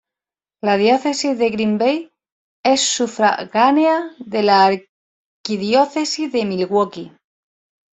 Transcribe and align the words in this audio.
La 0.69 0.77
Diócesis 0.77 1.35
de 1.37 1.51
Green 1.51 1.77
Bay 1.77 2.11
es 2.63 2.81
sufragánea 2.89 4.03
de 4.17 4.41
la 4.41 4.65
Arquidiócesis 4.65 6.31
de 6.31 6.43
Milwaukee. 6.43 7.11